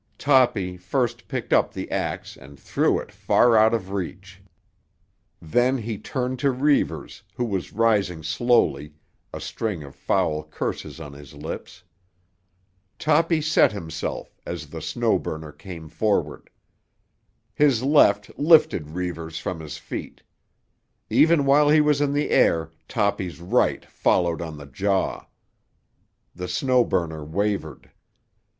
[0.17, 4.41] Toppy first picked up the axe and threw it far out of reach.
[5.39, 8.93] Then he turned to Reivers, who was rising slowly,
[9.31, 11.83] a string of foul curses on his lips.
[12.97, 16.49] Toppy set himself as the Snow Burner came forward.
[17.53, 20.23] His left lifted Reivers from his feet.
[21.11, 25.27] Even while he was in the air, Toppy's right followed on the jaw.
[26.33, 27.91] The Snow Burner wavered.